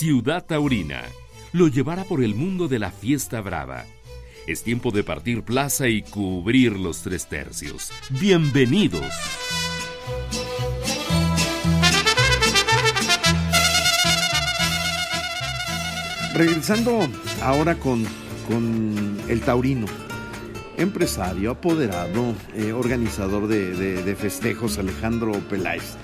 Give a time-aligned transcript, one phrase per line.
[0.00, 1.02] Ciudad Taurina
[1.52, 3.84] lo llevará por el mundo de la fiesta brava.
[4.46, 7.90] Es tiempo de partir plaza y cubrir los tres tercios.
[8.08, 9.04] Bienvenidos.
[16.32, 17.06] Regresando
[17.42, 18.06] ahora con,
[18.48, 19.84] con el taurino,
[20.78, 25.98] empresario, apoderado, eh, organizador de, festejos, Alejandro Peláez.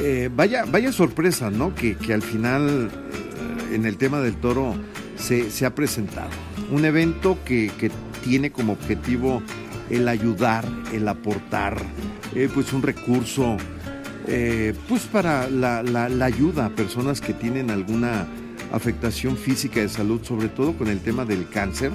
[0.00, 1.74] Eh, vaya, vaya sorpresa, ¿no?
[1.74, 4.74] Que, al final eh, en el tema del toro
[5.16, 6.30] se, ha presentado.
[6.70, 7.70] Un evento que,
[8.22, 9.40] tiene como objetivo
[9.88, 11.80] el ayudar, el aportar,
[12.52, 13.56] pues un recurso,
[14.88, 18.26] pues para la, la ayuda a personas que tienen alguna
[18.72, 21.92] afectación física de salud, sobre todo con el tema del cáncer,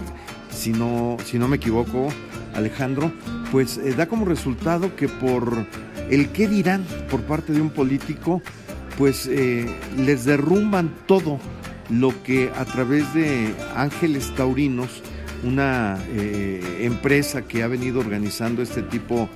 [0.49, 2.09] si no, si no me equivoco,
[2.53, 3.11] Alejandro,
[3.51, 5.65] pues eh, da como resultado que por
[6.09, 8.41] el qué dirán por parte de un político,
[8.97, 9.65] pues eh,
[9.97, 11.39] les derrumban todo
[11.89, 15.01] lo que a través de Ángeles Taurinos,
[15.43, 19.27] una eh, empresa que ha venido organizando este tipo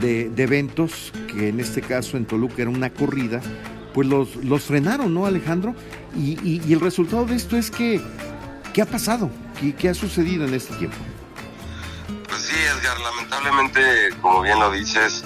[0.00, 3.40] de, eventos, que en este caso en Toluca era una corrida,
[3.94, 5.74] pues los, los frenaron, ¿no, Alejandro?
[6.16, 8.00] Y, y, el resultado de esto es que,
[8.72, 9.30] ¿qué ha pasado?
[9.60, 10.96] ¿Qué, ¿Qué, ha sucedido en este tiempo?
[12.28, 13.80] Pues sí, Edgar, lamentablemente,
[14.20, 15.24] como bien lo dices,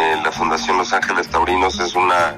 [0.00, 2.34] eh, la Fundación Los Ángeles Taurinos es una,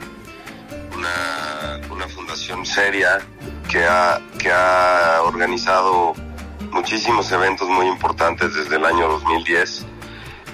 [0.97, 3.21] una, fundación seria
[3.71, 6.15] que ha, que ha organizado
[6.73, 9.87] muchísimos eventos muy importantes desde el año 2010.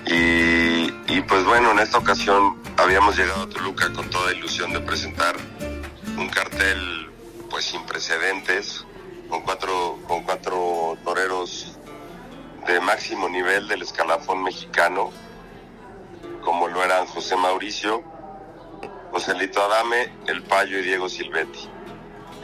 [0.07, 4.81] Y, y pues bueno, en esta ocasión habíamos llegado a Toluca con toda ilusión de
[4.81, 5.35] presentar
[6.17, 7.11] un cartel
[7.51, 8.85] pues sin precedentes,
[9.29, 11.79] con cuatro, con cuatro toreros
[12.67, 15.11] de máximo nivel del escalafón mexicano,
[16.49, 18.03] como lo eran José Mauricio,
[19.13, 21.69] Joselito Adame, El Payo y Diego Silvetti.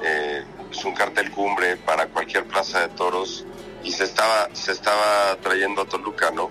[0.03, 3.47] Eh, es un cartel cumbre para cualquier plaza de toros
[3.83, 6.51] y se estaba, se estaba trayendo a Toluca, ¿no?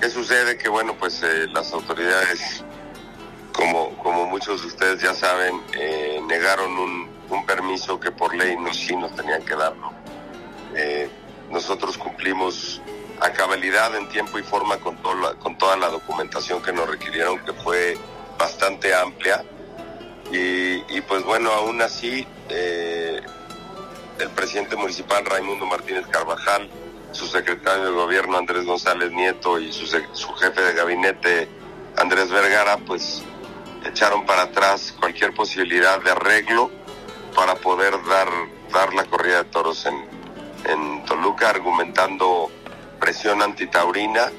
[0.00, 0.56] ¿Qué sucede?
[0.56, 2.64] Que bueno, pues eh, las autoridades
[3.52, 8.56] como, como muchos de ustedes ya saben, eh, negaron un, un, permiso que por ley
[8.56, 9.74] no, sí nos tenían que dar.
[10.74, 11.10] Eh,
[11.50, 12.80] nosotros cumplimos
[13.22, 17.38] a cabalidad en tiempo y forma con, todo con toda la documentación que nos requirieron,
[17.44, 17.96] que fue
[18.38, 19.44] bastante amplia.
[20.32, 23.20] Y, y pues bueno, aún así, eh,
[24.18, 26.68] el presidente municipal Raimundo Martínez Carvajal,
[27.12, 31.48] su secretario de gobierno Andrés González Nieto y su, su jefe de gabinete
[31.96, 33.22] Andrés Vergara, pues
[33.84, 36.70] echaron para atrás cualquier posibilidad de arreglo
[37.34, 38.28] para poder dar,
[38.72, 40.06] dar la corrida de toros en,
[40.64, 42.50] en Toluca, argumentando
[43.02, 44.30] presión antitaurina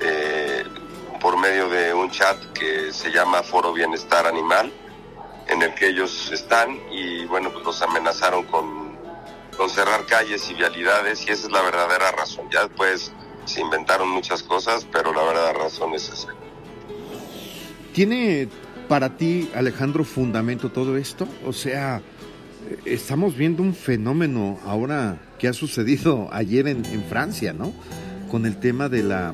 [0.00, 0.64] eh,
[1.20, 4.72] por medio de un chat que se llama Foro Bienestar Animal,
[5.48, 8.96] en el que ellos están y bueno, pues los amenazaron con,
[9.54, 12.48] con cerrar calles y vialidades y esa es la verdadera razón.
[12.50, 13.12] Ya después
[13.44, 16.28] se inventaron muchas cosas, pero la verdadera razón es esa.
[17.92, 18.48] ¿Tiene
[18.88, 21.28] para ti, Alejandro, fundamento todo esto?
[21.44, 22.00] O sea,
[22.84, 27.72] estamos viendo un fenómeno ahora que ha sucedido ayer en, Francia, ¿no?
[28.30, 29.32] Con el tema de la,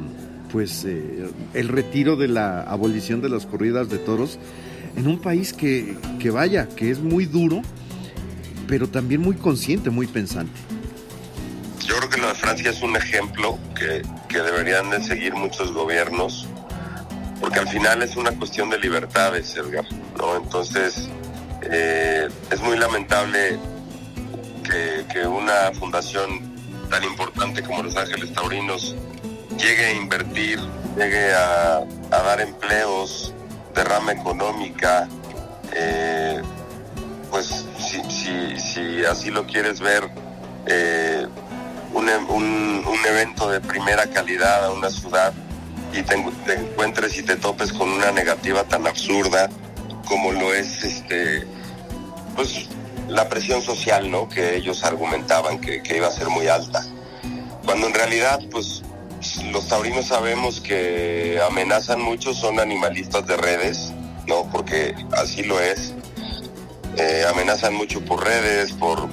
[0.52, 4.38] pues, eh, el retiro de la abolición de las corridas de toros
[4.96, 7.62] en un país que, que vaya, que es muy duro,
[8.66, 10.58] pero también muy consciente, muy pensante.
[11.86, 16.46] Yo creo que de Francia es un ejemplo que, que deberían de seguir muchos gobiernos
[17.40, 19.86] porque al final es una cuestión de libertades, Edgar,
[20.18, 20.36] ¿no?
[20.36, 21.08] Entonces,
[21.70, 23.58] eh, es muy lamentable
[25.12, 26.54] que, una fundación
[26.88, 28.94] tan importante como Los Ángeles Taurinos
[29.58, 30.60] llegue a invertir,
[30.96, 33.34] llegue a, dar empleos,
[33.74, 35.08] derrama económica,
[35.74, 36.40] eh,
[37.30, 40.08] pues si, así lo quieres ver,
[40.66, 41.26] eh,
[41.92, 45.32] un, un evento de primera calidad a una ciudad
[45.92, 46.14] y te,
[46.54, 49.48] encuentres y te topes con una negativa tan absurda
[50.06, 51.46] como lo es este
[52.40, 52.68] pues
[53.08, 56.82] la presión social no que ellos argumentaban que, iba a ser muy alta
[57.66, 58.82] cuando en realidad pues
[59.52, 63.92] los taurinos sabemos que amenazan mucho son animalistas de redes
[64.26, 65.92] no porque así lo es
[66.96, 69.10] eh, amenazan mucho por redes por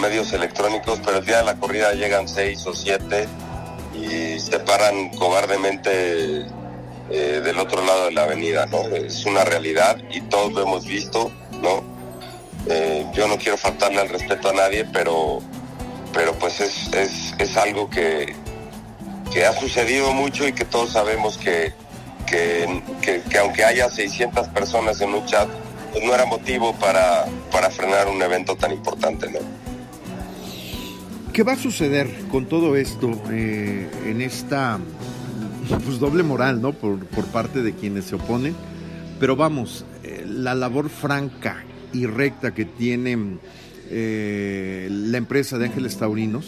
[0.00, 3.28] medios electrónicos pero el día de la corrida llegan seis o siete
[3.94, 6.46] y se paran cobardemente
[7.10, 8.80] eh, del otro lado de la avenida, ¿no?
[8.88, 11.30] Es una realidad y todos lo hemos visto,
[11.62, 11.95] ¿no?
[13.16, 15.40] Yo no quiero faltarle al respeto a nadie, pero,
[16.12, 18.34] pero pues es, es, algo que,
[19.32, 21.72] que ha sucedido mucho y que todos sabemos que,
[22.26, 25.48] que, que, aunque haya 600 personas en un chat,
[25.92, 29.38] pues no era motivo para, para frenar un evento tan importante, ¿no?
[31.32, 34.78] ¿Qué va a suceder con todo esto eh, en esta
[35.84, 36.72] pues, doble moral, ¿no?
[36.72, 36.98] Por,
[37.32, 38.54] parte de quienes se oponen.
[39.18, 41.65] Pero vamos, eh, la labor franca
[41.96, 43.38] y recta que tiene
[43.90, 46.46] eh, la empresa de Ángeles Taurinos,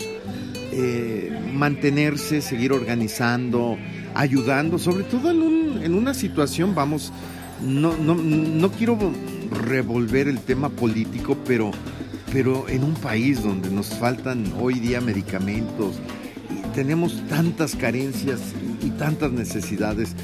[1.55, 3.77] mantenerse, seguir organizando,
[4.15, 7.13] ayudando, sobre todo en, un, en una situación, vamos,
[7.61, 8.97] no, no, no quiero
[9.67, 11.73] revolver el tema político, pero
[12.33, 15.99] pero en un país donde nos faltan hoy día medicamentos,
[16.75, 18.41] tenemos tantas carencias
[18.83, 20.15] y tantas necesidades,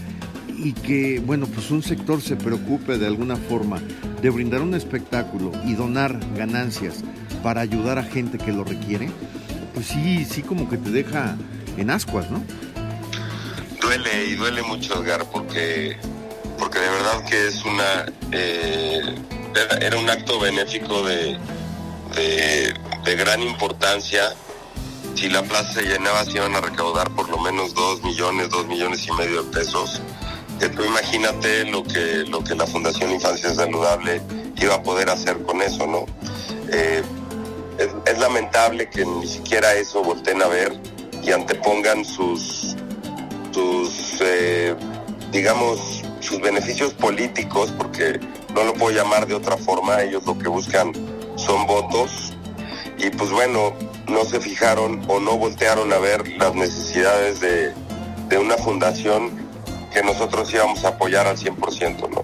[0.64, 3.82] y que, bueno, pues un sector se preocupe de alguna forma
[4.22, 7.04] de brindar un espectáculo y donar ganancias
[7.42, 9.10] para ayudar a gente que lo requiere,
[9.74, 11.36] pues sí, sí como que te deja
[11.76, 12.42] en ascuas, ¿no?
[13.82, 15.98] Duele y duele mucho, Edgar, porque,
[16.58, 18.06] porque de verdad que es una...
[18.32, 19.14] Eh,
[19.82, 21.38] era un acto benéfico de,
[23.04, 24.34] de, gran importancia.
[25.14, 28.66] Si la plaza se llenaba, se iban a recaudar por lo menos dos millones, dos
[28.66, 30.00] millones y medio de pesos.
[30.68, 34.20] Tú imagínate lo que, lo que la Fundación Infancia Saludable
[34.56, 36.06] iba a poder hacer con eso, ¿no?
[36.72, 37.02] Eh,
[38.06, 40.78] es, lamentable que ni siquiera eso volteen a ver
[41.22, 42.76] y antepongan sus,
[43.52, 44.74] sus eh,
[45.32, 48.20] digamos, sus beneficios políticos, porque
[48.54, 50.92] no lo puedo llamar de otra forma, ellos lo que buscan
[51.36, 52.34] son votos
[52.98, 53.74] y pues bueno,
[54.08, 57.74] no se fijaron o no voltearon a ver las necesidades de,
[58.38, 59.30] una fundación
[59.94, 62.22] que nosotros íbamos a apoyar al 100%, ¿no?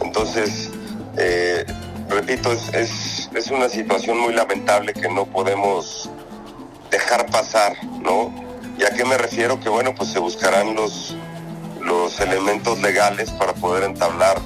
[0.00, 0.70] Entonces,
[1.16, 1.66] eh,
[2.08, 6.08] repito, es, es, una situación muy lamentable que no podemos
[6.92, 8.32] dejar pasar, ¿no?
[8.78, 9.58] ¿Y a qué me refiero?
[9.58, 11.16] Que bueno, pues se buscarán los,
[11.82, 14.38] los elementos legales para poder entablar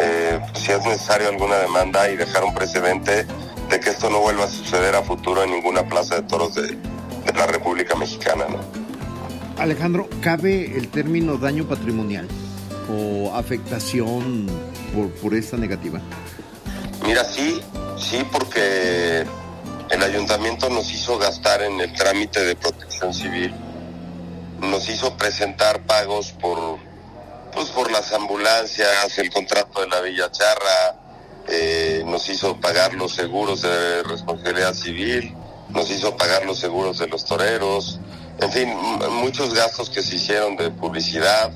[0.00, 3.26] eh, si es necesario alguna demanda y dejar un precedente
[3.68, 6.76] de que esto no vuelva a suceder a futuro en ninguna plaza de toros de,
[7.36, 8.46] la República Mexicana.
[8.48, 8.81] ¿no?
[9.58, 12.26] Alejandro, ¿cabe el término daño patrimonial
[12.90, 14.46] o afectación
[14.94, 16.00] por, por esta negativa?
[17.06, 17.60] Mira, sí,
[17.96, 19.24] sí, porque
[19.90, 23.54] el ayuntamiento nos hizo gastar en el trámite de protección civil,
[24.60, 26.78] nos hizo presentar pagos por
[27.52, 30.96] pues por las ambulancias, el contrato de la Villa Charra,
[31.48, 35.34] eh, nos hizo pagar los seguros de responsabilidad civil,
[35.68, 38.00] nos hizo pagar los seguros de los toreros,
[38.40, 38.68] en fin,
[39.10, 41.52] muchos gastos que se hicieron de publicidad,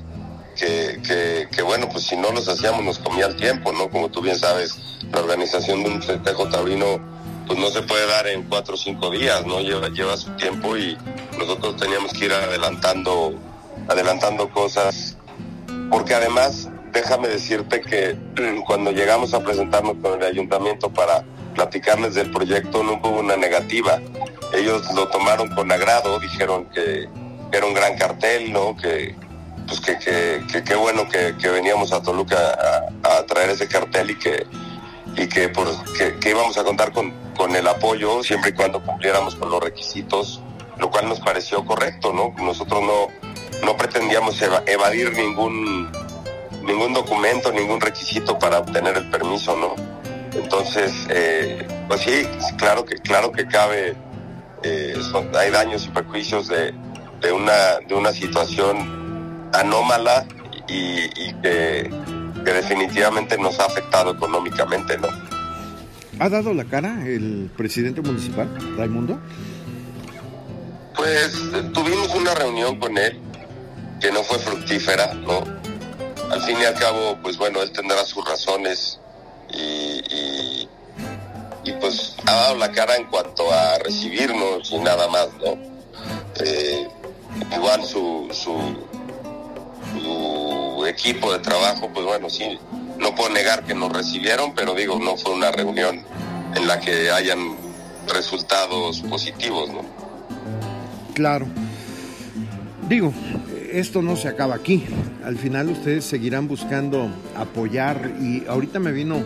[0.55, 3.89] que, que, bueno, pues si no los hacíamos nos comía el tiempo, ¿no?
[3.89, 4.75] Como tú bien sabes,
[5.11, 6.99] la organización de un festejo taurino
[7.45, 9.61] pues no se puede dar en cuatro o cinco días, ¿no?
[9.61, 10.97] Lleva, lleva su tiempo y
[11.37, 13.35] nosotros teníamos que ir adelantando,
[13.87, 15.15] adelantando cosas
[15.89, 18.17] porque además déjame decirte que
[18.65, 21.23] cuando llegamos a presentarnos con el ayuntamiento para
[21.55, 23.99] platicarles del proyecto no hubo una negativa.
[24.57, 27.07] Ellos lo tomaron con agrado, dijeron que
[27.51, 28.75] era un gran cartel, ¿no?
[28.75, 29.15] Que
[29.67, 29.97] pues que
[30.63, 32.37] qué bueno que, veníamos a Toluca
[33.03, 34.45] a, traer ese cartel y que
[35.15, 39.35] y que, por, que, íbamos a contar con, con el apoyo siempre y cuando cumpliéramos
[39.35, 40.41] con los requisitos,
[40.77, 42.33] lo cual nos pareció correcto, ¿no?
[42.43, 43.07] Nosotros no,
[43.65, 45.91] no pretendíamos evadir ningún
[46.67, 49.75] ningún documento, ningún requisito para obtener el permiso, ¿no?
[50.33, 53.95] Entonces, eh, pues sí, claro que claro que cabe,
[54.63, 54.95] eh,
[55.35, 56.73] hay daños y perjuicios de,
[57.21, 60.25] de, una de una situación anómala
[60.67, 61.09] y,
[61.41, 61.89] que,
[62.43, 65.07] que, definitivamente nos ha afectado económicamente, ¿no?
[66.19, 69.19] ¿Ha dado la cara el presidente municipal, Raimundo?
[70.95, 71.31] Pues
[71.73, 73.19] tuvimos una reunión con él
[73.99, 75.43] que no fue fructífera, ¿no?
[76.31, 78.99] Al fin y al cabo, pues bueno, él tendrá sus razones
[79.53, 80.56] y, y,
[82.27, 85.57] ha dado la cara en cuanto a recibirnos y nada más, ¿no?
[86.43, 86.87] Eh,
[87.55, 88.53] igual su, su,
[89.93, 92.59] su equipo de trabajo, pues bueno, sí,
[92.99, 96.03] no puedo negar que nos recibieron, pero digo, no fue una reunión
[96.53, 97.55] en la que hayan
[98.13, 99.81] resultados positivos, ¿no?
[101.13, 101.47] Claro.
[102.89, 103.13] Digo,
[103.71, 104.85] esto no se acaba aquí.
[105.23, 109.23] Al final ustedes seguirán buscando apoyar y ahorita me vino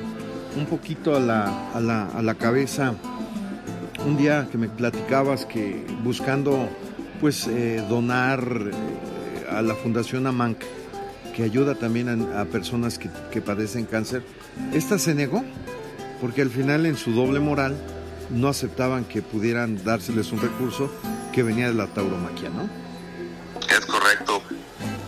[0.55, 2.93] un poquito a la, a la, a la cabeza
[4.05, 6.69] un día que me platicabas que buscando
[7.19, 10.57] pues eh, donar eh, a la Fundación Amanc
[11.35, 14.23] que ayuda también a, personas que, que, padecen cáncer,
[14.73, 15.43] esta se negó
[16.19, 17.77] porque al final en su doble moral
[18.29, 20.91] no aceptaban que pudieran dárseles un recurso
[21.31, 22.69] que venía de la tauromaquia, ¿no?
[23.69, 24.41] Es correcto,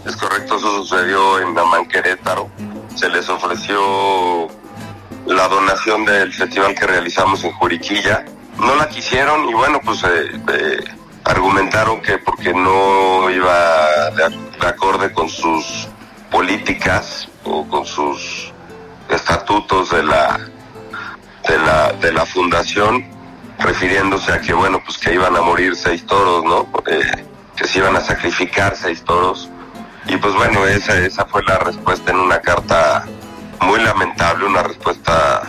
[0.06, 2.50] es correcto, eso sucedió en Damán Querétaro.
[2.96, 4.48] Se les ofreció
[5.25, 8.25] la donación del festival que realizamos en Juriquilla.
[8.58, 10.84] No la quisieron y bueno, pues eh, eh,
[11.24, 15.88] argumentaron que porque no iba de, acorde con sus
[16.32, 18.51] políticas o con sus
[19.10, 20.39] estatutos de la
[21.48, 23.06] de la de la fundación
[23.60, 27.25] refiriéndose a que bueno pues que iban a morir seis toros no eh,
[27.56, 29.50] que se iban a sacrificar seis toros
[30.08, 33.06] y pues bueno esa esa fue la respuesta en una carta
[33.63, 35.41] muy lamentable una respuesta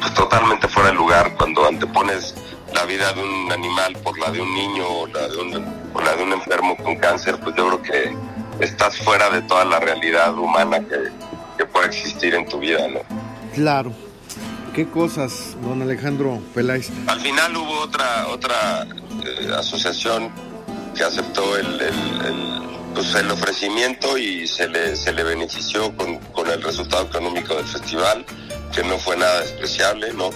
[0.00, 2.34] pues totalmente fuera de lugar cuando antepones
[2.74, 5.52] la vida de un animal por la de un niño o la de un,
[6.04, 9.78] la de un enfermo con cáncer, pues yo creo que estás fuera de toda la
[9.78, 11.10] realidad humana que,
[11.58, 13.00] que pueda existir en tu vida, ¿no?
[13.54, 13.92] Claro.
[14.74, 16.90] ¿Qué cosas, don Alejandro Peláez?
[17.06, 18.86] Al final hubo otra otra
[19.24, 20.30] eh, asociación
[20.94, 21.94] que aceptó el, el,
[22.94, 27.66] pues el, ofrecimiento y se le, se le benefició con, con el resultado económico del
[27.66, 28.24] festival,
[28.74, 30.30] que no fue nada despreciable, ¿no?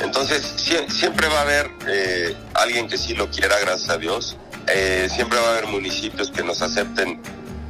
[0.00, 0.42] Entonces,
[0.88, 4.36] siempre va a haber eh, alguien que sí lo quiera, gracias a Dios.
[4.66, 7.20] Eh, siempre va a haber municipios que nos acepten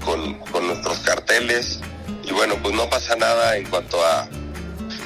[0.05, 1.81] con, nuestros carteles.
[2.23, 4.29] Y bueno, pues no pasa nada en cuanto a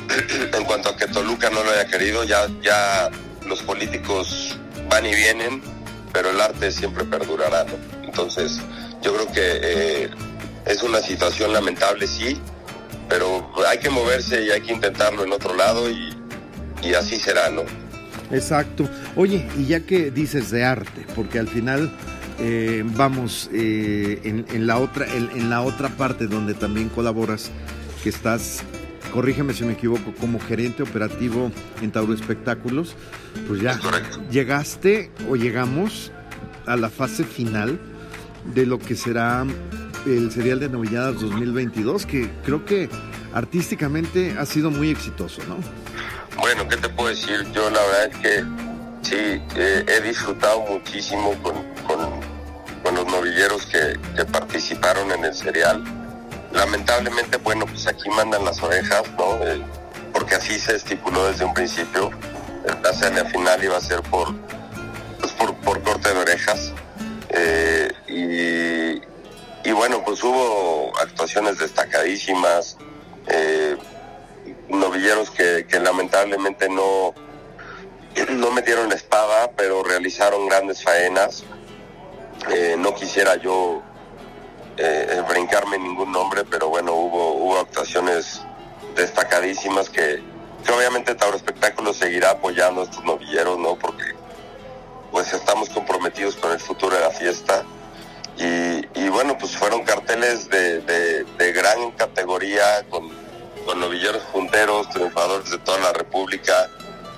[0.53, 2.25] en cuanto a que Toluca no lo haya querido.
[2.25, 3.11] Ya, ya
[3.47, 4.59] los políticos
[4.91, 5.63] van y vienen,
[6.15, 7.67] pero el arte siempre perdurará.
[8.03, 8.59] Entonces,
[9.03, 10.11] yo creo que eh,
[10.65, 12.41] es una situación lamentable, sí,
[13.11, 16.15] pero hay que moverse y hay que intentarlo en otro lado y
[16.85, 17.63] y así será, ¿no?
[18.31, 18.89] Exacto.
[19.17, 21.91] Oye, y ya que dices de arte, porque al final
[22.41, 27.51] eh, vamos eh, en, la otra en, la otra parte donde también colaboras,
[28.03, 28.63] que estás,
[29.15, 32.97] corrígeme si me equivoco, como gerente operativo en Tauro Espectáculos,
[33.47, 33.79] pues ya
[34.29, 36.11] llegaste o llegamos
[36.67, 37.79] a la fase final
[38.53, 39.47] de lo que será
[40.05, 42.91] el serial de Novilladas 2022, que creo que
[43.33, 45.59] artísticamente ha sido muy exitoso, ¿no?
[46.37, 47.47] Bueno, ¿qué te puedo decir?
[47.53, 48.45] Yo la verdad es que
[49.03, 51.55] sí, he disfrutado muchísimo con,
[52.95, 56.04] los novilleros que, participaron en el serial.
[56.55, 59.39] Lamentablemente, bueno, pues aquí mandan las orejas, ¿no?
[60.13, 62.11] Porque así se estipuló desde un principio.
[62.83, 64.33] La escena final iba a ser por,
[65.21, 66.73] pues por, corte de orejas.
[67.31, 69.03] Eh,
[69.65, 72.77] y, bueno, pues hubo actuaciones destacadísimas.
[73.27, 73.77] Eh,
[74.69, 77.15] novilleros que, lamentablemente no,
[78.31, 81.43] no metieron la espada, pero realizaron grandes faenas.
[82.51, 83.83] Eh, no quisiera yo
[85.79, 88.41] ningún nombre, pero bueno, hubo, hubo actuaciones
[88.95, 90.23] destacadísimas que,
[90.75, 93.77] obviamente Tauro Espectáculo seguirá apoyando a estos novilleros, ¿no?
[93.77, 94.15] Porque
[95.11, 97.65] pues estamos comprometidos con el futuro de la fiesta.
[98.37, 103.09] Y, bueno, pues fueron carteles de, de gran categoría, con
[103.65, 106.71] con novilleros punteros, triunfadores de toda la República.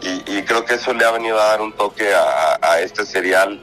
[0.03, 3.61] Y, creo que eso le ha venido a dar un toque a, este serial,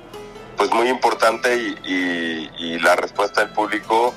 [0.58, 4.14] pues muy importante y, la respuesta del público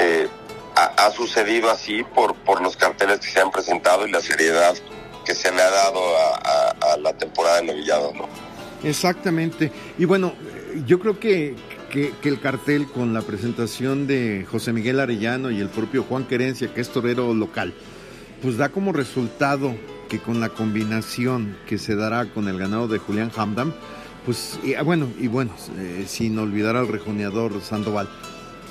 [0.00, 0.28] eh,
[0.76, 4.74] ha, sucedido así por, por los carteles que se han presentado y la seriedad
[5.24, 8.28] que se le ha dado a, la temporada de novillado, ¿no?
[8.82, 9.70] Exactamente.
[9.98, 10.32] Y bueno,
[10.86, 11.54] yo creo que,
[11.90, 16.72] que, el cartel con la presentación de José Miguel Arellano y el propio Juan Querencia,
[16.72, 17.74] que es torero local,
[18.42, 19.74] pues da como resultado
[20.08, 23.72] que con la combinación que se dará con el ganado de Julián Hamdam,
[24.24, 28.08] pues ah, bueno, y bueno, eh, sin olvidar al rejoneador Sandoval,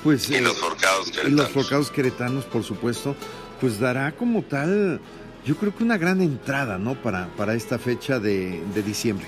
[0.02, 0.30] pues...
[0.30, 1.32] Y los forcados queretanos.
[1.32, 3.16] Y los forcados queretanos, por supuesto,
[3.60, 5.00] pues dará como tal,
[5.44, 7.00] yo creo que una gran entrada, ¿no?
[7.00, 9.26] Para, para esta fecha de, de diciembre.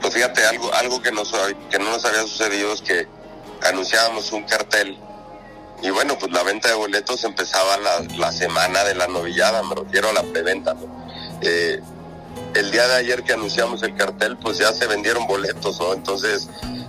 [0.00, 1.32] Pues fíjate, algo, algo que, nos,
[1.70, 3.06] que no nos había sucedido es que
[3.62, 4.98] anunciábamos un cartel
[5.82, 7.76] y bueno, pues la venta de boletos empezaba
[8.16, 10.76] la, semana de la novillada, me refiero a la preventa.
[11.40, 11.80] Eh,
[12.54, 15.92] el día de ayer que anunciamos el cartel, pues ya se vendieron boletos, ¿no?
[15.92, 16.48] Entonces,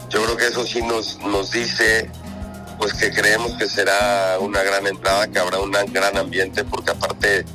[0.09, 2.11] yo creo que eso sí nos, nos dice,
[2.77, 7.45] pues que creemos que será una gran entrada, que habrá un gran ambiente, porque aparte,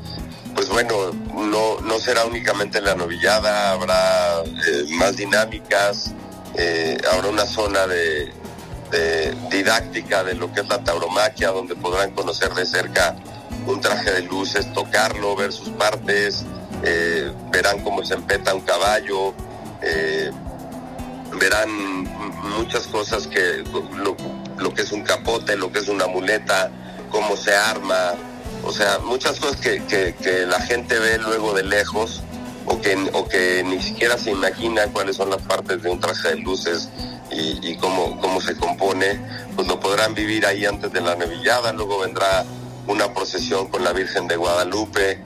[0.54, 6.12] pues bueno, no, no será únicamente la novillada, habrá eh, más dinámicas,
[6.56, 8.32] eh, habrá una zona de,
[9.50, 13.16] didáctica de lo que es la tauromaquia, donde podrán conocer de cerca
[13.66, 16.44] un traje de luces, tocarlo, ver sus partes,
[16.82, 19.34] eh, verán cómo se empeta un caballo,
[21.38, 22.04] verán
[22.56, 23.62] muchas cosas que
[23.96, 24.16] lo,
[24.74, 26.70] que es un capote, lo que es una muleta,
[27.10, 28.14] cómo se arma,
[28.64, 32.22] o sea, muchas cosas que, que la gente ve luego de lejos
[32.68, 36.28] o que, o que ni siquiera se imagina cuáles son las partes de un traje
[36.28, 36.88] de luces
[37.30, 39.20] y, cómo, cómo se compone,
[39.54, 42.44] pues lo podrán vivir ahí antes de la nevillada, luego vendrá
[42.86, 45.22] una procesión con la Virgen de Guadalupe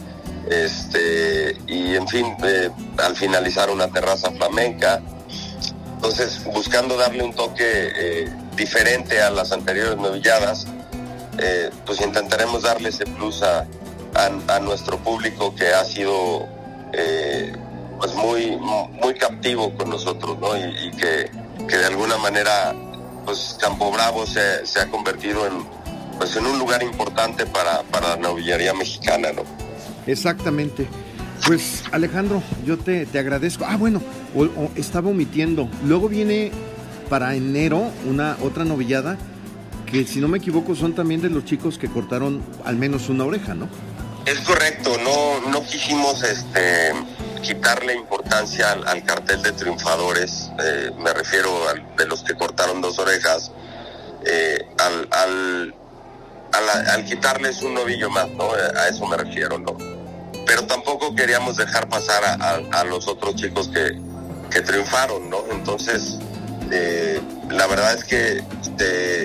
[0.51, 5.01] este, y en fin, eh, al finalizar una terraza flamenca.
[5.95, 10.66] Entonces, buscando darle un toque eh, diferente a las anteriores novilladas,
[11.38, 13.66] eh, pues intentaremos darle ese plus a,
[14.14, 16.49] a, nuestro público que ha sido
[18.02, 18.59] pues muy,
[19.00, 20.56] muy captivo con nosotros, ¿no?
[20.56, 21.30] Y, que,
[21.68, 22.75] que, de alguna manera,
[23.25, 25.64] pues Campo Bravo se, ha convertido en,
[26.18, 29.42] pues, en un lugar importante para, para la novillería mexicana, ¿no?
[30.06, 30.88] Exactamente.
[31.47, 33.64] Pues Alejandro, yo te, agradezco.
[33.68, 34.02] Ah, bueno,
[34.75, 35.68] estaba omitiendo.
[35.85, 36.50] Luego viene
[37.12, 39.19] para enero una otra novillada
[39.85, 43.25] que si no me equivoco son también de los chicos que cortaron al menos una
[43.25, 43.69] oreja, ¿no?
[44.25, 46.95] Es correcto, no, no quisimos este,
[47.42, 52.99] quitarle importancia al, cartel de triunfadores, eh, me refiero a de los que cortaron dos
[52.99, 53.52] orejas,
[54.25, 55.75] eh, al, al,
[56.95, 58.45] al, quitarles un novillo más, ¿no?
[58.52, 59.76] A eso me refiero, ¿no?
[60.47, 65.38] pero tampoco queríamos dejar pasar a, los otros chicos que, triunfaron, ¿no?
[65.50, 66.19] Entonces,
[67.50, 68.43] la verdad es que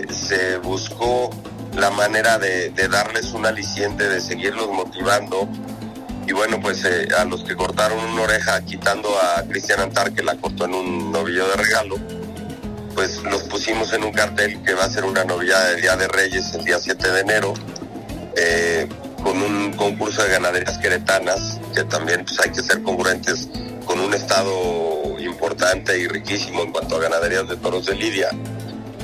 [0.09, 1.29] se buscó
[1.75, 5.47] la manera de, darles un aliciente, de seguirlos motivando.
[6.27, 10.23] Y bueno, pues eh, a los que cortaron una oreja, quitando a Cristian Antar, que
[10.23, 11.95] la cortó en un novillo de regalo,
[12.93, 16.07] pues los pusimos en un cartel que va a ser una novillada del Día de
[16.07, 17.53] Reyes el día 7 de enero.
[18.35, 18.87] Eh,
[19.23, 23.49] con un concurso de ganaderías queretanas, que también pues, hay que ser congruentes
[23.85, 24.86] con un estado
[25.37, 28.29] importante y riquísimo en cuanto a ganaderías de toros de Lidia.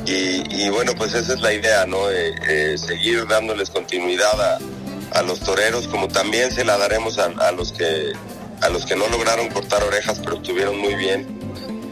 [0.06, 2.10] Y, bueno, pues esa es la idea, ¿no?
[2.10, 4.60] Eh, eh, seguir dándoles continuidad
[5.14, 8.12] a, los toreros, como también se la daremos a, los que
[8.62, 11.40] a los que no lograron cortar orejas, pero estuvieron muy bien.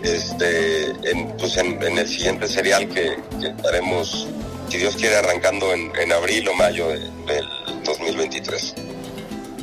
[0.03, 3.15] Este, en, pues en, el siguiente serial que,
[3.47, 4.27] estaremos,
[4.69, 7.45] si Dios quiere, arrancando en, abril o mayo del
[7.85, 8.73] 2023.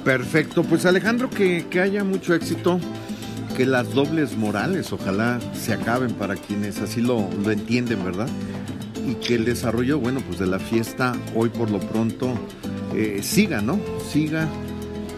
[0.04, 2.80] Perfecto, pues Alejandro, que, haya mucho éxito,
[3.58, 8.28] que las dobles morales ojalá se acaben para quienes así lo, lo entienden, ¿verdad?
[9.04, 12.34] Y que el desarrollo, bueno, pues de la fiesta hoy por lo pronto
[12.94, 13.80] eh, siga, ¿no?
[14.12, 14.48] Siga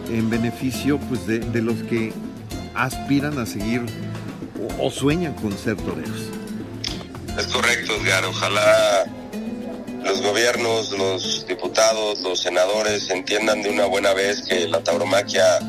[0.09, 2.13] en beneficio pues de, los que
[2.73, 3.83] aspiran a seguir
[4.79, 6.23] o, sueñan con ser toreros.
[7.37, 8.25] Es correcto, Edgar.
[8.25, 9.05] Ojalá
[10.03, 15.59] los gobiernos, los diputados, los senadores entiendan de una buena vez que la tauromaquia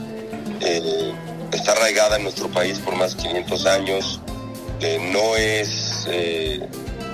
[0.62, 1.12] eh,
[1.52, 4.20] está arraigada en nuestro país por más de 500 años.
[5.12, 6.68] no es eh,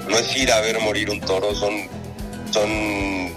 [0.08, 1.72] no es ir a ver morir un toro, son,
[2.50, 3.32] son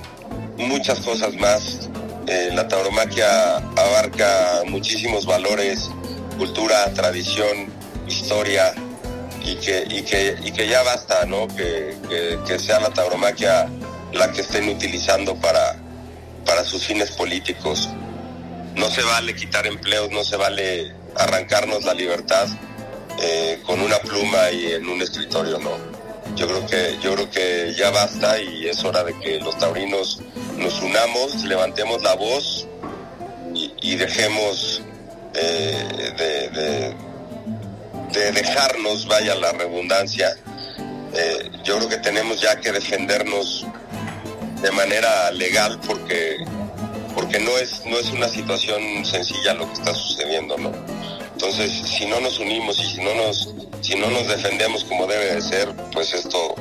[0.58, 1.90] muchas cosas más.
[2.28, 5.90] Eh, la tauromaquia abarca muchísimos valores,
[6.38, 7.72] cultura, tradición,
[8.08, 8.74] historia,
[9.44, 11.48] y que, y que, y que ya basta, ¿no?
[11.48, 11.98] Que,
[12.48, 13.68] que, sea la tauromaquia
[14.14, 15.78] la que estén utilizando para,
[16.46, 17.90] para sus fines políticos.
[18.76, 22.48] No se vale quitar empleos, no se vale arrancarnos la libertad
[23.22, 25.72] eh, con una pluma y en un escritorio, ¿no?
[26.36, 30.22] Yo creo que, yo creo que ya basta y es hora de que los taurinos
[30.58, 32.68] nos unamos, levantemos la voz
[33.54, 34.82] y, dejemos
[35.34, 36.96] eh, de
[38.12, 40.36] de dejarnos, vaya la redundancia,
[41.14, 43.66] eh, yo creo que tenemos ya que defendernos
[44.62, 46.38] de manera legal porque
[47.14, 50.72] porque no es no es una situación sencilla lo que está sucediendo, ¿no?
[51.34, 55.36] Entonces, si no nos unimos y si no nos si no nos defendemos como debe
[55.36, 56.56] de ser, pues esto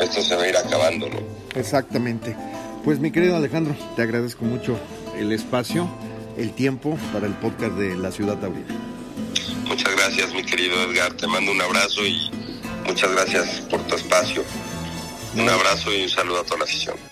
[0.00, 1.20] esto se va a ir acabando, ¿no?
[1.54, 2.36] Exactamente.
[2.84, 4.78] Pues mi querido Alejandro, te agradezco mucho
[5.16, 5.88] el espacio,
[6.36, 8.66] el tiempo para el podcast de La Ciudad Taurina.
[9.66, 11.12] Muchas gracias, mi querido Edgar.
[11.14, 12.30] Te mando un abrazo y
[12.86, 14.44] muchas gracias por tu espacio.
[15.34, 17.11] Un abrazo y un saludo a toda la afición.